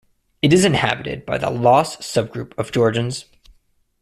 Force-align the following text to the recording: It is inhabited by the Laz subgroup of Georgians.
It 0.41 0.51
is 0.51 0.65
inhabited 0.65 1.27
by 1.27 1.37
the 1.37 1.51
Laz 1.51 1.97
subgroup 1.97 2.57
of 2.57 2.71
Georgians. 2.71 3.25